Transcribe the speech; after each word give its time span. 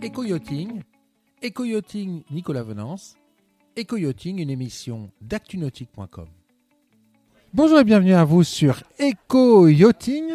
Éco-yachting, 0.00 0.82
Éco-yachting 1.42 2.22
Nicolas 2.30 2.62
Venance, 2.62 3.16
Éco-yachting, 3.74 4.40
une 4.40 4.48
émission 4.48 5.10
d'actunautique.com. 5.20 6.28
Bonjour 7.52 7.80
et 7.80 7.84
bienvenue 7.84 8.14
à 8.14 8.24
vous 8.24 8.44
sur 8.44 8.84
Éco-yachting. 9.00 10.34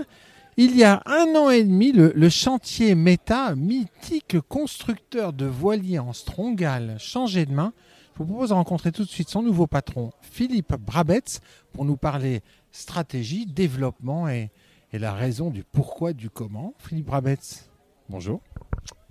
Il 0.58 0.76
y 0.76 0.84
a 0.84 1.02
un 1.06 1.34
an 1.36 1.50
et 1.50 1.64
demi, 1.64 1.94
le, 1.94 2.30
chantier 2.30 2.94
Meta, 2.94 3.56
mythique 3.56 4.38
constructeur 4.50 5.32
de 5.32 5.46
voiliers 5.46 6.00
en 6.00 6.12
strongal, 6.12 6.98
changeait 7.00 7.46
de 7.46 7.54
main. 7.54 7.72
Je 8.14 8.20
vous 8.20 8.26
propose 8.26 8.50
de 8.50 8.56
rencontrer 8.56 8.92
tout 8.92 9.06
de 9.06 9.10
suite 9.10 9.30
son 9.30 9.44
nouveau 9.44 9.66
patron, 9.66 10.12
Philippe 10.22 10.76
Brabetz, 10.76 11.40
pour 11.72 11.86
nous 11.86 11.98
parler 11.98 12.42
stratégie, 12.72 13.46
développement 13.46 14.28
et, 14.28 14.52
et 14.92 15.00
la 15.00 15.14
raison 15.14 15.50
du 15.52 15.64
pourquoi, 15.64 16.12
du 16.12 16.30
comment. 16.30 16.74
Philippe 16.80 17.06
Brabetz, 17.06 17.70
bonjour. 18.10 18.42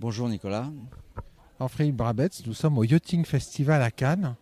Bonjour 0.03 0.27
Nicolas. 0.27 0.69
Philippe 1.69 1.95
Brabetz, 1.95 2.45
nous 2.45 2.53
sommes 2.53 2.77
au 2.77 2.83
Yachting 2.83 3.23
Festival 3.23 3.81
à 3.81 3.89
Cannes. 3.89 4.35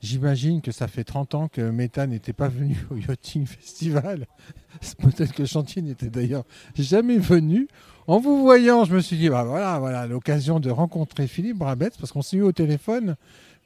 J'imagine 0.00 0.60
que 0.60 0.70
ça 0.70 0.86
fait 0.86 1.02
30 1.02 1.34
ans 1.34 1.48
que 1.48 1.60
Meta 1.60 2.06
n'était 2.06 2.32
pas 2.32 2.46
venu 2.46 2.76
au 2.88 2.94
Yachting 2.94 3.44
Festival. 3.44 4.28
Peut-être 5.00 5.32
que 5.32 5.42
le 5.42 5.48
chantier 5.48 5.82
n'était 5.82 6.08
d'ailleurs 6.08 6.44
jamais 6.76 7.18
venu. 7.18 7.66
En 8.06 8.20
vous 8.20 8.42
voyant, 8.42 8.84
je 8.84 8.94
me 8.94 9.00
suis 9.00 9.16
dit, 9.16 9.28
bah 9.28 9.42
voilà, 9.42 9.80
voilà 9.80 10.06
l'occasion 10.06 10.60
de 10.60 10.70
rencontrer 10.70 11.26
Philippe 11.26 11.58
Brabetz, 11.58 11.96
parce 11.98 12.12
qu'on 12.12 12.22
s'est 12.22 12.36
eu 12.36 12.42
au 12.42 12.52
téléphone, 12.52 13.16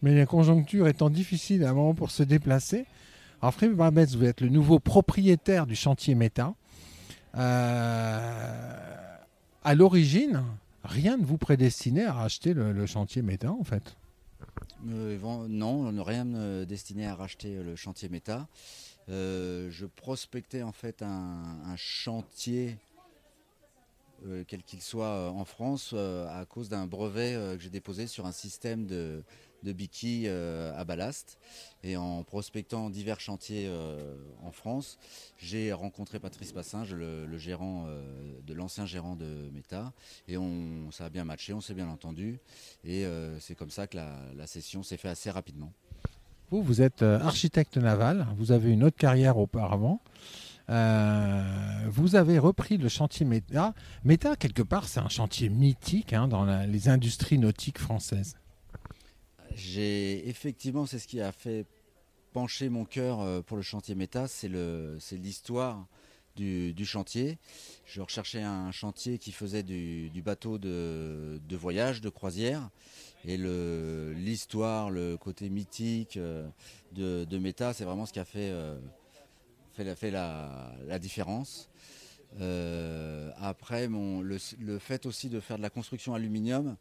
mais 0.00 0.14
la 0.14 0.24
conjoncture 0.24 0.88
étant 0.88 1.10
difficile 1.10 1.66
à 1.66 1.68
un 1.68 1.74
moment 1.74 1.92
pour 1.92 2.12
se 2.12 2.22
déplacer. 2.22 2.86
Alors 3.42 3.52
Philippe 3.52 3.76
Brabetz, 3.76 4.16
vous 4.16 4.24
êtes 4.24 4.40
le 4.40 4.48
nouveau 4.48 4.78
propriétaire 4.78 5.66
du 5.66 5.76
chantier 5.76 6.14
Meta. 6.14 6.54
Euh, 7.36 8.76
à 9.64 9.74
l'origine, 9.74 10.42
rien 10.86 11.16
ne 11.16 11.24
vous 11.24 11.38
prédestinait 11.38 12.04
à 12.04 12.12
racheter 12.12 12.54
le, 12.54 12.86
chantier 12.86 13.22
Meta, 13.22 13.52
en 13.52 13.64
fait. 13.64 13.96
Euh, 14.88 15.18
non, 15.48 16.02
rien 16.02 16.26
euh, 16.34 16.64
destiné 16.64 17.06
à 17.06 17.14
racheter 17.14 17.62
le 17.62 17.76
chantier 17.76 18.08
Meta. 18.08 18.48
Euh, 19.08 19.68
je 19.70 19.86
prospectais 19.86 20.62
en 20.62 20.72
fait 20.72 21.02
un 21.02 21.76
chantier, 21.76 22.76
euh, 24.24 24.44
quel 24.46 24.62
qu'il 24.62 24.80
soit 24.80 25.30
en 25.30 25.44
France, 25.44 25.90
euh, 25.92 26.26
à 26.40 26.44
cause 26.46 26.68
d'un 26.68 26.86
brevet 26.86 27.34
que 27.56 27.62
j'ai 27.62 27.70
déposé 27.70 28.06
sur 28.06 28.24
un 28.26 28.32
système 28.32 28.86
de, 28.86 29.22
de 29.62 30.72
à 30.76 30.84
ballast. 30.84 31.38
Et 31.82 31.96
en 31.96 32.22
prospectant 32.22 32.88
divers 32.88 33.20
chantiers 33.20 33.70
en 34.42 34.50
France, 34.52 34.98
j'ai 35.38 35.72
rencontré 35.72 36.18
Patrice 36.20 36.52
Passinge, 36.52 36.94
le, 36.94 37.26
le 37.26 37.38
gérant 37.38 37.86
de 38.46 38.54
l'ancien 38.54 38.86
gérant 38.86 39.16
de 39.16 39.50
Meta, 39.52 39.92
et 40.28 40.36
on, 40.36 40.90
ça 40.90 41.06
a 41.06 41.10
bien 41.10 41.24
matché, 41.24 41.52
on 41.52 41.60
s'est 41.60 41.74
bien 41.74 41.88
entendu, 41.88 42.38
et 42.84 43.04
c'est 43.40 43.54
comme 43.54 43.70
ça 43.70 43.86
que 43.86 43.96
la, 43.96 44.16
la 44.36 44.46
session 44.46 44.82
s'est 44.82 44.96
faite 44.96 45.12
assez 45.12 45.30
rapidement. 45.30 45.72
Vous, 46.50 46.62
vous 46.62 46.80
êtes 46.80 47.02
architecte 47.02 47.76
naval, 47.76 48.26
vous 48.36 48.52
avez 48.52 48.70
une 48.72 48.84
autre 48.84 48.96
carrière 48.96 49.36
auparavant. 49.38 50.00
Euh, 50.68 51.42
vous 51.88 52.16
avez 52.16 52.38
repris 52.38 52.76
le 52.76 52.88
chantier 52.88 53.24
Meta. 53.24 53.74
Meta, 54.04 54.36
quelque 54.36 54.62
part, 54.62 54.88
c'est 54.88 55.00
un 55.00 55.08
chantier 55.08 55.48
mythique 55.48 56.12
hein, 56.12 56.28
dans 56.28 56.44
les 56.66 56.88
industries 56.88 57.38
nautiques 57.38 57.78
françaises. 57.78 58.36
J'ai 59.54 60.28
effectivement, 60.28 60.86
c'est 60.86 60.98
ce 60.98 61.06
qui 61.06 61.20
a 61.20 61.32
fait 61.32 61.66
pencher 62.32 62.68
mon 62.68 62.84
cœur 62.84 63.20
euh, 63.20 63.40
pour 63.40 63.56
le 63.56 63.62
chantier 63.62 63.94
Meta, 63.94 64.28
c'est 64.28 64.48
l'histoire 64.48 65.86
du, 66.36 66.84
chantier. 66.84 67.38
Je 67.86 68.02
recherchais 68.02 68.42
un 68.42 68.70
chantier 68.70 69.16
qui 69.18 69.32
faisait 69.32 69.62
du, 69.62 70.22
bateau 70.22 70.58
de, 70.58 71.40
voyage, 71.52 72.00
de 72.00 72.10
croisière. 72.10 72.68
Et 73.24 73.38
l'histoire, 73.38 74.90
le, 74.90 75.16
côté 75.16 75.48
mythique 75.48 76.18
euh, 76.18 76.46
de, 76.92 77.38
Meta, 77.38 77.72
c'est 77.72 77.84
vraiment 77.84 78.04
ce 78.04 78.12
qui 78.12 78.20
a 78.20 78.24
fait, 78.24 78.52
fait, 79.76 79.84
la, 79.84 79.96
fait 79.96 80.10
la, 80.10 80.98
différence. 80.98 81.68
Euh, 82.40 83.30
après, 83.36 83.88
le, 83.88 84.78
fait 84.78 85.06
aussi 85.06 85.28
de 85.28 85.40
faire 85.40 85.58
de 85.58 85.62
la 85.62 85.70
construction 85.70 86.14
aluminium 86.14 86.76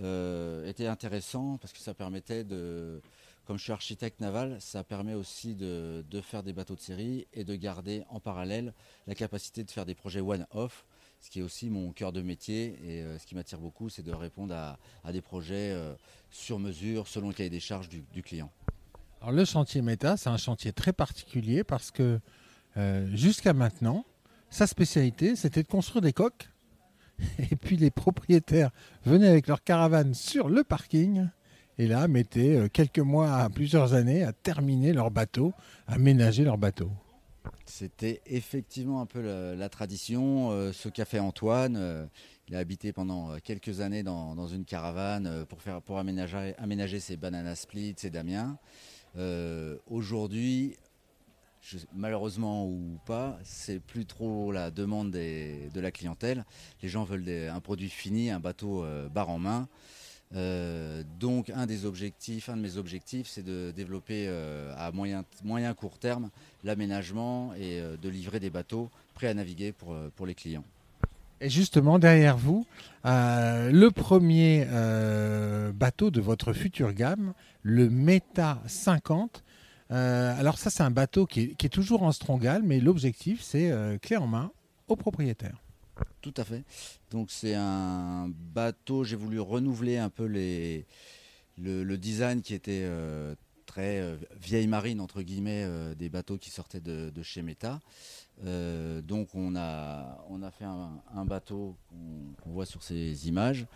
euh, 0.00 0.66
était 0.68 0.86
intéressant 0.86 1.58
parce 1.58 1.72
que 1.72 1.80
ça 1.80 1.94
permettait 1.94 2.44
de, 2.44 3.02
comme 3.44 3.58
je 3.58 3.64
suis 3.64 3.72
architecte 3.72 4.20
naval, 4.20 4.56
ça 4.60 4.84
permet 4.84 5.14
aussi 5.14 5.54
de, 5.54 6.04
faire 6.22 6.42
des 6.42 6.52
bateaux 6.52 6.76
de 6.76 6.80
série 6.80 7.26
et 7.32 7.44
de 7.44 7.54
garder 7.56 8.04
en 8.08 8.20
parallèle 8.20 8.72
la 9.06 9.14
capacité 9.14 9.64
de 9.64 9.70
faire 9.70 9.84
des 9.86 9.94
projets 9.94 10.20
one-off, 10.20 10.86
ce 11.20 11.30
qui 11.30 11.40
est 11.40 11.42
aussi 11.42 11.68
mon 11.68 11.92
cœur 11.92 12.12
de 12.12 12.22
métier 12.22 12.78
et 12.84 13.02
euh, 13.02 13.18
ce 13.18 13.26
qui 13.26 13.34
m'attire 13.34 13.58
beaucoup, 13.58 13.88
c'est 13.88 14.04
de 14.04 14.12
répondre 14.12 14.54
à, 14.54 15.12
des 15.12 15.20
projets 15.20 15.76
sur 16.30 16.58
mesure 16.58 17.08
selon 17.08 17.28
le 17.28 17.34
cahier 17.34 17.50
des 17.50 17.60
charges 17.60 17.88
du 17.88 18.22
client. 18.22 18.52
Le 19.26 19.44
chantier 19.44 19.82
Meta, 19.82 20.16
c'est 20.16 20.28
un 20.28 20.36
chantier 20.36 20.72
très 20.72 20.92
particulier 20.92 21.64
parce 21.64 21.90
que 21.90 22.20
euh, 22.76 23.06
jusqu'à 23.14 23.52
maintenant, 23.52 24.04
sa 24.50 24.66
spécialité, 24.66 25.36
c'était 25.36 25.62
de 25.62 25.68
construire 25.68 26.02
des 26.02 26.12
coques. 26.12 26.48
Et 27.50 27.56
puis 27.56 27.76
les 27.76 27.90
propriétaires 27.90 28.70
venaient 29.04 29.28
avec 29.28 29.48
leur 29.48 29.62
caravane 29.62 30.14
sur 30.14 30.48
le 30.48 30.64
parking 30.64 31.28
et 31.78 31.86
là 31.86 32.08
mettaient 32.08 32.68
quelques 32.72 32.98
mois 32.98 33.36
à 33.36 33.48
plusieurs 33.50 33.94
années 33.94 34.24
à 34.24 34.32
terminer 34.32 34.92
leur 34.92 35.10
bateau, 35.10 35.52
à 35.86 35.98
ménager 35.98 36.42
leur 36.42 36.58
bateau. 36.58 36.90
C'était 37.64 38.22
effectivement 38.26 39.00
un 39.00 39.06
peu 39.06 39.20
la, 39.54 39.68
tradition, 39.68 40.50
euh, 40.50 40.72
ce 40.72 40.88
qu'a 40.88 41.04
fait 41.04 41.18
Antoine. 41.18 41.76
Euh, 41.76 42.06
il 42.48 42.56
a 42.56 42.58
habité 42.58 42.92
pendant 42.92 43.38
quelques 43.40 43.80
années 43.80 44.02
dans, 44.02 44.46
une 44.46 44.64
caravane 44.64 45.26
euh, 45.26 45.44
pour, 45.44 45.60
faire, 45.60 45.82
pour 45.82 45.98
aménager, 45.98 46.54
aménager 46.56 46.98
ses 46.98 47.16
banana 47.16 47.54
splits, 47.54 47.94
ses 47.96 48.10
damiens. 48.10 48.58
Aujourd'hui, 49.86 50.76
je, 51.60 51.78
malheureusement 51.94 52.66
ou 52.66 52.98
pas, 53.04 53.38
c'est 53.42 53.80
plus 53.80 54.06
trop 54.06 54.52
la 54.52 54.70
demande 54.70 55.10
de 55.10 55.80
la 55.80 55.90
clientèle. 55.90 56.44
Les 56.82 56.88
gens 56.88 57.04
veulent 57.04 57.28
un 57.28 57.60
produit 57.60 57.90
fini, 57.90 58.30
un 58.30 58.40
bateau 58.40 58.84
euh, 58.84 59.08
barre 59.08 59.30
en 59.30 59.38
main. 59.38 59.68
Euh, 60.34 61.02
donc 61.18 61.50
un 61.50 61.66
des 61.66 61.86
objectifs, 61.86 62.48
un 62.48 62.56
de 62.56 62.62
mes 62.62 62.76
objectifs, 62.76 63.28
c'est 63.28 63.42
de 63.42 63.72
développer 63.74 64.26
euh, 64.28 64.74
à 64.76 64.92
moyen, 64.92 65.24
moyen 65.42 65.72
court 65.74 65.98
terme 65.98 66.30
l'aménagement 66.64 67.54
et 67.54 67.80
euh, 67.80 67.96
de 67.96 68.08
livrer 68.08 68.40
des 68.40 68.50
bateaux 68.50 68.90
prêts 69.14 69.28
à 69.28 69.34
naviguer 69.34 69.72
pour 69.72 70.26
les 70.26 70.34
clients. 70.34 70.64
Et 71.40 71.50
justement, 71.50 71.98
derrière 71.98 72.36
vous, 72.36 72.66
euh, 73.04 73.70
le 73.70 73.90
premier 73.90 74.66
euh, 74.68 75.72
bateau 75.72 76.10
de 76.10 76.20
votre 76.20 76.52
future 76.52 76.92
gamme, 76.92 77.32
le 77.62 77.88
Meta 77.88 78.60
50, 78.66 79.44
euh, 79.90 80.38
alors 80.38 80.58
ça, 80.58 80.70
c'est 80.70 80.82
un 80.82 80.90
bateau 80.90 81.26
qui 81.26 81.56
est, 81.58 81.68
toujours 81.68 82.02
en 82.02 82.12
strongal, 82.12 82.62
mais 82.64 82.80
l'objectif, 82.80 83.40
c'est 83.40 83.72
clé 84.02 84.16
en 84.16 84.26
main 84.26 84.50
au 84.88 84.96
propriétaire. 84.96 85.62
Tout 86.20 86.34
à 86.36 86.44
fait. 86.44 86.64
Donc 87.10 87.30
c'est 87.30 87.54
un 87.54 88.30
bateau, 88.54 89.04
j'ai 89.04 89.16
voulu 89.16 89.40
renouveler 89.40 89.98
un 89.98 90.10
peu 90.10 90.24
les, 90.24 90.86
le, 91.56 91.84
le 91.84 91.98
design 91.98 92.42
qui 92.42 92.54
était 92.54 92.86
euh, 93.80 94.16
vieille 94.40 94.66
marine, 94.66 95.00
entre 95.00 95.22
guillemets, 95.22 95.64
euh, 95.64 95.94
des 95.94 96.08
bateaux 96.08 96.38
qui 96.38 96.50
sortaient 96.50 96.80
de, 96.80 97.12
chez 97.22 97.42
Meta. 97.42 97.80
donc 98.44 99.34
on 99.34 99.56
a, 99.56 100.24
on 100.30 100.42
a 100.42 100.50
fait 100.50 100.64
un, 100.64 101.24
bateau 101.24 101.76
qu'on 101.88 102.42
qu 102.42 102.48
voit 102.48 102.66
sur 102.66 102.82
ces 102.82 103.28
images, 103.28 103.66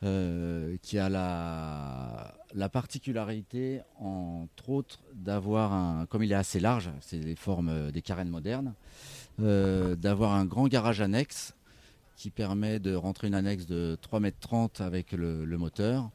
qui 0.00 0.98
a 0.98 1.08
la, 1.08 2.34
la 2.54 2.68
particularité, 2.68 3.80
entre 3.98 4.70
autres, 4.70 5.00
d'avoir 5.14 5.72
un, 5.72 6.06
comme 6.06 6.22
il 6.22 6.32
est 6.32 6.36
assez 6.36 6.60
large, 6.60 6.90
c'est 7.00 7.18
les 7.18 7.36
formes 7.36 7.90
des 7.90 8.02
carènes 8.02 8.28
modernes, 8.28 8.74
euh, 9.40 9.96
d'avoir 9.96 10.32
un 10.32 10.44
grand 10.44 10.68
garage 10.68 11.00
annexe 11.00 11.54
qui 12.16 12.30
permet 12.30 12.78
de 12.78 12.94
rentrer 12.94 13.28
une 13.28 13.34
annexe 13.34 13.66
de 13.66 13.98
3,30 14.02 14.80
m 14.80 14.86
avec 14.86 15.12
le 15.12 15.56
moteur. 15.56 16.10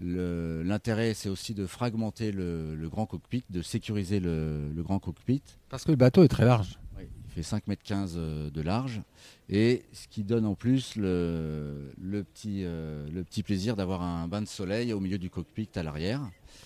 L'intérêt, 0.00 1.12
c'est 1.14 1.28
aussi 1.28 1.54
de 1.54 1.66
fragmenter 1.66 2.30
le, 2.30 2.76
le, 2.76 2.88
grand 2.88 3.06
cockpit, 3.06 3.44
de 3.50 3.62
sécuriser 3.62 4.20
le, 4.20 4.70
le, 4.74 4.82
grand 4.82 5.00
cockpit. 5.00 5.42
Parce 5.70 5.84
que 5.84 5.90
le 5.90 5.96
bateau 5.96 6.22
est 6.22 6.28
très 6.28 6.44
large. 6.44 6.78
Oui, 6.96 7.04
il 7.26 7.42
fait 7.42 7.56
5,15 7.56 8.16
m 8.16 8.50
de 8.50 8.60
large. 8.60 9.02
Et 9.48 9.82
ce 9.92 10.06
qui 10.06 10.22
donne 10.22 10.46
en 10.46 10.54
plus 10.54 10.94
le, 10.94 11.92
le, 12.00 12.22
petit, 12.22 12.62
euh, 12.64 13.08
le 13.12 13.24
petit 13.24 13.42
plaisir 13.42 13.74
d'avoir 13.74 14.02
un 14.02 14.28
bain 14.28 14.40
de 14.40 14.46
soleil 14.46 14.92
au 14.92 15.00
milieu 15.00 15.18
du 15.18 15.30
cockpit 15.30 15.68
à 15.74 15.82
l'arrière. 15.82 16.20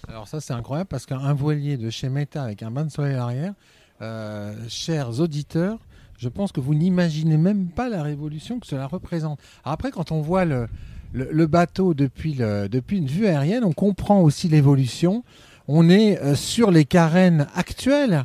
Alors 0.08 0.28
ça, 0.28 0.40
c'est 0.40 0.52
incroyable 0.52 0.88
parce 0.88 1.06
qu'un 1.06 1.32
voilier 1.32 1.78
de 1.78 1.88
chez 1.88 2.11
Meta 2.11 2.43
avec 2.43 2.62
un 2.62 2.70
bain 2.70 2.85
de 2.85 2.90
soleil 2.90 3.14
à 3.14 3.19
l'arrière, 3.19 3.55
euh, 4.02 4.55
chers 4.69 5.20
auditeurs, 5.20 5.78
je 6.19 6.28
pense 6.28 6.52
que 6.52 6.61
vous 6.61 6.75
n'imaginez 6.75 7.37
même 7.37 7.69
pas 7.69 7.88
la 7.88 8.02
révolution 8.02 8.61
que 8.61 8.67
cela 8.67 8.87
représente. 8.87 9.40
Alors 9.64 9.75
après, 9.75 9.90
quand 9.90 10.12
on 10.12 10.20
voit 10.20 10.44
le, 10.44 10.69
le, 11.12 11.47
bateau 11.47 11.94
depuis, 11.94 12.38
une 12.91 13.06
vue 13.06 13.26
aérienne, 13.26 13.64
on 13.64 13.73
comprend 13.73 14.20
aussi 14.20 14.49
l'évolution. 14.49 15.25
On 15.69 15.88
est 15.88 16.19
euh, 16.20 16.35
sur 16.35 16.70
les 16.70 16.85
carènes 16.85 17.47
actuelles 17.55 18.25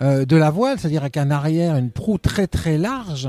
euh, 0.00 0.24
de 0.24 0.36
la 0.36 0.50
voile, 0.50 0.78
c'est-à-dire 0.78 1.02
avec 1.02 1.16
un 1.16 1.30
arrière, 1.30 1.76
une 1.76 1.90
proue 1.90 2.18
très 2.18 2.46
très 2.46 2.78
large. 2.78 3.28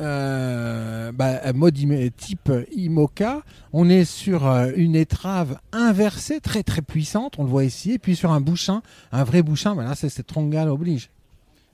euh, 0.00 1.12
bah, 1.12 1.52
mode 1.52 1.76
type 2.16 2.50
IMOCA. 2.74 3.42
On 3.72 3.88
est 3.88 4.04
sur 4.04 4.46
une 4.76 4.96
étrave 4.96 5.58
inversée, 5.72 6.40
très 6.40 6.62
très 6.62 6.82
puissante, 6.82 7.34
on 7.38 7.44
le 7.44 7.50
voit 7.50 7.64
ici, 7.64 7.92
et 7.92 7.98
puis 7.98 8.16
sur 8.16 8.30
un 8.30 8.40
bouchin, 8.40 8.82
un 9.12 9.24
vrai 9.24 9.42
bouchin, 9.42 9.74
bah 9.74 9.92
c'est 9.96 10.08
Strongal 10.08 10.68
oblige. 10.68 11.10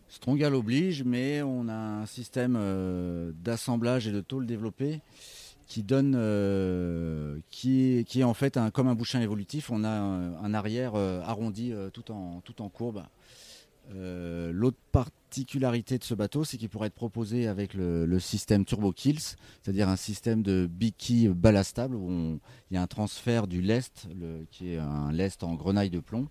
Strongal 0.08 0.54
oblige, 0.54 1.02
mais 1.04 1.42
on 1.42 1.68
a 1.68 1.74
un 1.74 2.06
système 2.06 2.58
d'assemblage 3.44 4.08
et 4.08 4.12
de 4.12 4.20
tôle 4.20 4.46
développé 4.46 5.00
qui 5.66 5.82
donne, 5.82 6.14
est, 6.14 7.42
qui, 7.50 8.20
est, 8.20 8.24
en 8.24 8.34
fait 8.34 8.58
comme 8.72 8.88
un 8.88 8.94
bouchin 8.94 9.20
évolutif. 9.20 9.70
On 9.70 9.84
a 9.84 9.90
un, 9.90 10.54
arrière 10.54 10.94
arrondi 10.94 11.72
tout, 11.92 12.10
en, 12.10 12.40
tout 12.40 12.62
en 12.62 12.68
courbe. 12.68 13.02
L'autre 13.92 14.78
part 14.92 15.10
particularité 15.34 15.98
de 15.98 16.04
ce 16.04 16.14
bateau, 16.14 16.44
c'est 16.44 16.58
qu'il 16.58 16.68
pourrait 16.68 16.86
être 16.86 16.94
proposé 16.94 17.48
avec 17.48 17.74
le, 17.74 18.20
système 18.20 18.64
Turbo 18.64 18.92
Kills, 18.92 19.18
c'est-à-dire 19.18 19.88
un 19.88 19.96
système 19.96 20.44
de 20.44 20.68
biquille 20.70 21.26
ballastable 21.26 21.96
où 21.96 22.38
il 22.70 22.74
y 22.74 22.76
a 22.76 22.82
un 22.82 22.86
transfert 22.86 23.48
du 23.48 23.60
lest, 23.60 24.06
qui 24.52 24.74
est 24.74 24.78
un 24.78 25.10
lest 25.10 25.42
en 25.42 25.54
grenaille 25.54 25.90
de 25.90 25.98
plomb. 25.98 26.28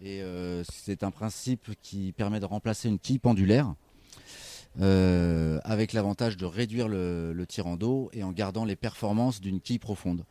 Et 0.00 0.22
euh, 0.22 0.62
c'est 0.62 1.02
un 1.02 1.10
principe 1.10 1.70
qui 1.82 2.12
permet 2.12 2.38
de 2.38 2.44
remplacer 2.44 2.88
une 2.88 3.00
quille 3.00 3.18
pendulaire. 3.18 3.74
Euh, 4.80 5.58
avec 5.64 5.92
l'avantage 5.92 6.36
de 6.36 6.46
réduire 6.46 6.86
le, 6.88 7.44
tirant 7.48 7.76
d'eau 7.76 8.10
et 8.12 8.22
en 8.22 8.30
gardant 8.30 8.64
les 8.64 8.76
performances 8.76 9.40
d'une 9.40 9.60
quille 9.60 9.80
profonde. 9.80 10.24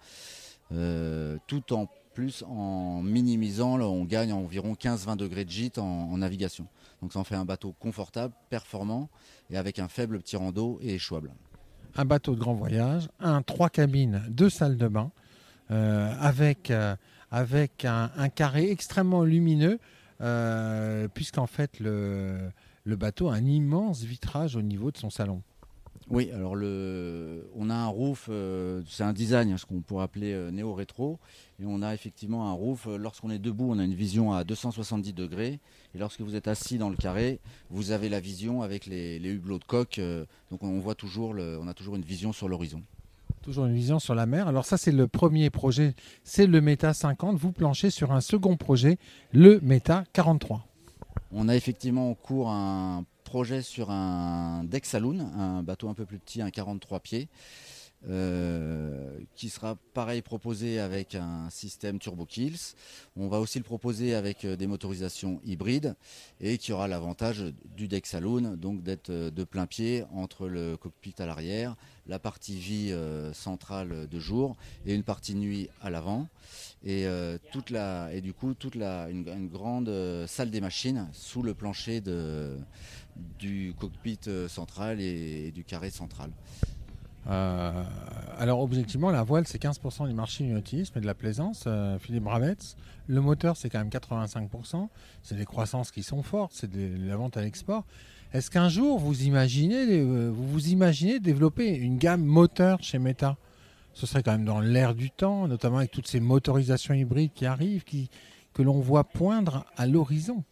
Euh, 0.72 1.38
tout 1.48 1.74
en 1.74 1.90
plus 2.14 2.44
en 2.48 3.02
minimisant, 3.02 3.80
on 3.80 4.06
gagne 4.06 4.32
environ 4.32 4.74
15-20 4.74 5.18
degrés 5.18 5.44
de 5.44 5.50
gîte 5.50 5.78
en, 5.78 6.18
navigation. 6.18 6.68
Donc 7.02 7.14
ça 7.14 7.20
en 7.20 7.24
fait 7.24 7.36
un 7.36 7.46
bateau 7.46 7.76
confortable, 7.80 8.34
performant 8.50 9.10
et 9.50 9.58
avec 9.58 9.80
un 9.80 9.88
faible 9.88 10.24
tirant 10.24 10.52
d'eau 10.52 10.80
et 10.82 10.96
échouable. 10.96 11.32
Un 11.96 12.06
bateau 12.06 12.34
de 12.34 12.40
grand 12.40 12.54
voyage, 12.54 13.10
un 13.20 13.42
trois 13.42 13.70
cabines, 13.70 14.24
deux 14.30 14.50
salles 14.50 14.78
de 14.78 14.88
bain, 14.88 15.12
euh, 15.72 16.14
avec, 16.20 16.72
avec 17.32 17.86
un, 17.86 18.30
carré 18.30 18.72
extrêmement 18.72 19.24
lumineux, 19.24 19.80
puisqu'en 21.14 21.48
fait 21.48 21.80
le, 21.80 22.52
le 22.88 22.96
bateau 22.96 23.28
a 23.28 23.34
un 23.34 23.46
immense 23.46 24.04
vitrage 24.04 24.56
au 24.56 24.62
niveau 24.62 24.92
de 24.92 24.98
son 24.98 25.10
salon. 25.10 25.42
Oui, 26.10 26.32
alors 26.32 26.56
le, 26.56 27.46
on 27.54 27.70
a 27.70 27.76
un 27.76 27.88
roof, 27.88 28.28
euh, 28.30 28.82
c'est 28.88 29.04
un 29.04 29.12
design, 29.12 29.58
ce 29.58 29.66
qu'on 29.66 29.82
pourrait 29.82 30.06
appeler 30.06 30.32
euh, 30.32 30.52
néo-rétro, 30.52 31.20
et 31.62 31.66
on 31.66 31.82
a 31.82 31.94
effectivement 31.94 32.50
un 32.50 32.54
roof, 32.54 32.88
euh, 32.88 32.98
lorsqu'on 32.98 33.30
est 33.30 33.40
debout, 33.40 33.68
on 33.70 33.78
a 33.78 33.84
une 33.84 33.94
vision 33.94 34.32
à 34.32 34.46
270 34.46 35.12
degrés, 35.12 35.60
et 35.94 35.98
lorsque 35.98 36.22
vous 36.22 36.36
êtes 36.36 36.48
assis 36.48 36.78
dans 36.78 36.90
le 36.90 36.96
carré, 36.96 37.42
vous 37.70 37.92
avez 37.92 38.08
la 38.08 38.22
vision 38.22 38.62
avec 38.62 38.86
les, 38.86 39.20
hublots 39.20 39.60
de 39.60 39.66
coque, 39.66 40.00
donc 40.50 40.64
on 40.64 40.80
voit 40.80 40.96
toujours, 40.96 41.34
le, 41.34 41.60
on 41.62 41.68
a 41.68 41.74
toujours 41.74 41.98
une 41.98 42.06
vision 42.06 42.32
sur 42.32 42.48
l'horizon. 42.48 42.82
Toujours 43.42 43.66
une 43.66 43.76
vision 43.76 44.00
sur 44.00 44.16
la 44.16 44.26
mer. 44.26 44.48
Alors 44.48 44.66
ça 44.66 44.78
c'est 44.78 44.94
le 44.94 45.08
premier 45.08 45.50
projet, 45.50 45.94
c'est 46.24 46.48
le 46.48 46.62
Meta 46.62 46.94
50, 46.94 47.36
vous 47.38 47.52
planchez 47.52 47.90
sur 47.90 48.14
un 48.14 48.22
second 48.22 48.56
projet, 48.56 48.98
le 49.34 49.60
Meta 49.62 50.06
43. 50.14 50.66
On 51.32 51.50
a 51.50 51.56
effectivement 51.56 52.10
en 52.10 52.14
cours 52.14 52.50
un 52.50 53.06
projet 53.24 53.62
sur 53.62 53.92
un 53.92 54.64
deck 54.64 54.86
saloon, 54.86 55.20
un 55.20 55.62
bateau 55.62 55.90
un 55.90 55.94
peu 55.94 56.06
plus 56.06 56.20
petit, 56.20 56.42
un 56.42 56.50
43 56.50 57.02
pieds, 57.02 57.28
euh, 58.06 59.20
qui 59.34 59.50
sera 59.50 59.76
pareil 59.96 60.22
proposé 60.22 60.80
avec 60.80 61.16
un 61.16 61.50
système 61.50 61.98
Turbo 61.98 62.28
Kills. 62.28 62.76
On 63.16 63.28
va 63.28 63.40
aussi 63.40 63.58
le 63.58 63.64
proposer 63.64 64.14
avec 64.14 64.46
euh, 64.46 64.56
des 64.56 64.68
motorisations 64.68 65.42
hybrides 65.44 65.96
et 66.40 66.60
qui 66.60 66.72
aura 66.72 66.88
l'avantage 66.88 67.44
du 67.76 67.88
deck 67.88 68.06
saloon, 68.06 68.56
donc 68.56 68.84
d'être 68.84 69.10
euh, 69.10 69.32
de 69.32 69.44
plein 69.44 69.66
pied 69.66 70.06
entre 70.14 70.48
le 70.48 70.78
cockpit 70.78 71.16
à 71.18 71.26
l'arrière, 71.26 71.76
la 72.06 72.20
partie 72.20 72.56
vie 72.56 72.96
centrale 73.34 74.08
de 74.08 74.20
jour 74.20 74.56
et 74.86 74.94
une 74.94 75.04
partie 75.04 75.36
nuit 75.36 75.68
à 75.82 75.90
l'avant. 75.90 76.30
Et, 76.86 77.06
du 78.22 78.34
coup, 78.34 78.54
toute 78.54 78.76
la, 78.76 79.10
une, 79.10 79.50
grande 79.50 79.92
salle 80.28 80.50
des 80.50 80.62
machines 80.62 81.10
sous 81.12 81.44
le 81.44 81.54
plancher 81.54 82.02
du 83.40 83.74
cockpit 83.78 84.20
central 84.48 85.02
et 85.02 85.52
du 85.52 85.66
carré 85.66 85.90
central. 85.90 86.32
Euh, 87.30 87.84
alors 88.38 88.62
objectivement, 88.62 89.10
la 89.10 89.24
voile, 89.24 89.48
c'est 89.48 89.62
15% 89.62 90.08
du 90.08 90.14
marché 90.14 90.44
du 90.44 90.52
nautisme 90.52 90.98
et 90.98 91.02
de 91.02 91.06
la 91.06 91.14
plaisance, 91.14 91.66
euh, 91.68 92.00
Philippe 92.00 92.24
Bravetz. 92.24 92.76
Le 93.08 93.22
moteur, 93.22 93.58
c'est 93.58 93.70
quand 93.70 93.80
même 93.80 93.90
85%. 93.90 94.88
C'est 95.24 95.36
des 95.36 95.46
croissances 95.46 95.92
qui 95.92 96.04
sont 96.04 96.24
fortes, 96.24 96.54
c'est 96.54 96.70
de 96.70 97.08
la 97.08 97.18
vente 97.18 97.38
à 97.38 97.42
l'export. 97.42 97.86
Est-ce 98.34 98.52
qu'un 98.52 98.70
jour, 98.70 99.00
vous 99.00 99.24
imaginez, 99.24 100.00
euh, 100.00 100.30
vous 100.30 100.48
vous 100.48 100.70
imaginez 100.70 101.20
développer 101.20 101.76
une 101.76 101.98
gamme 101.98 102.24
moteur 102.24 102.82
chez 102.82 103.00
Meta? 103.00 103.38
Ce 103.94 104.06
serait 104.06 104.22
quand 104.22 104.34
même 104.34 104.46
dans 104.46 104.60
l'air 104.60 104.94
du 104.94 105.10
temps, 105.10 105.48
notamment 105.48 105.78
avec 105.78 105.92
toutes 105.92 106.08
ces 106.08 106.20
motorisations 106.20 106.94
hybrides 106.94 107.34
qui 107.34 107.46
arrivent, 107.46 107.84
qui, 107.84 108.10
que 108.54 108.62
l'on 108.62 108.80
voit 108.80 109.06
poindre 109.06 109.66
à 109.76 109.88
l'horizon. 109.88 110.44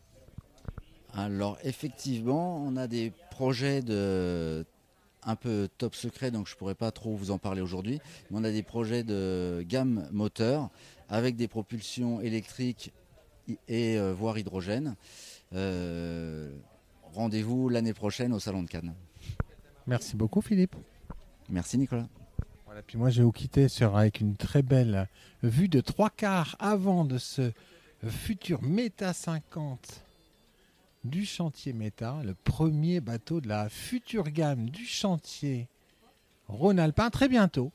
Alors 1.14 1.58
effectivement, 1.64 2.58
on 2.58 2.76
a 2.76 2.88
des 2.88 3.14
projets 3.30 3.82
de 3.82 4.66
un 5.26 5.36
peu 5.36 5.68
top 5.78 5.96
secret, 5.96 6.32
donc 6.32 6.48
je 6.48 6.54
ne 6.54 6.58
pourrais 6.58 6.76
pas 6.76 6.92
trop 6.92 7.16
vous 7.16 7.32
en 7.32 7.38
parler 7.38 7.62
aujourd'hui. 7.62 8.00
Mais 8.30 8.38
on 8.40 8.44
a 8.44 8.52
des 8.52 8.64
projets 8.64 9.04
de 9.04 9.64
gamme 9.68 10.08
moteur 10.12 10.70
avec 11.10 11.36
des 11.36 11.48
propulsions 11.48 12.22
électriques 12.22 12.94
et 13.68 13.98
euh, 13.98 14.14
voire 14.14 14.38
hydrogène. 14.38 14.96
Euh, 15.54 16.56
rendez-vous 17.04 17.70
l'année 17.70 17.94
prochaine 17.94 18.34
au 18.34 18.40
Salon 18.40 18.64
de 18.64 18.70
Cannes. 18.70 18.94
Merci 19.88 20.16
beaucoup 20.16 20.42
Philippe. 20.42 20.76
Merci 21.50 21.78
Nicolas. 21.78 22.08
Voilà, 22.66 22.82
puis 22.82 22.98
moi 22.98 23.10
je 23.10 23.20
vais 23.20 23.24
vous 23.24 23.32
quitter 23.32 23.68
sur, 23.68 23.96
avec 23.98 24.20
une 24.20 24.36
très 24.36 24.64
belle 24.64 25.08
vue 25.44 25.70
de 25.70 25.82
trois 25.82 26.10
quarts 26.10 26.56
avant 26.60 27.06
de 27.06 27.18
ce 27.18 27.52
futur 28.08 28.62
Meta 28.62 29.14
50 29.14 30.05
du 31.06 31.26
chantier 31.26 31.74
Meta, 31.74 32.22
le 32.24 32.34
premier 32.34 33.00
bateau 33.00 33.40
de 33.40 33.48
la 33.48 33.70
future 33.70 34.30
gamme 34.30 34.70
du 34.70 34.86
chantier 34.86 35.68
Rhône-Alpin, 36.48 37.10
très 37.10 37.28
bientôt, 37.28 37.72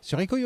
sur 0.00 0.20
Eco. 0.20 0.36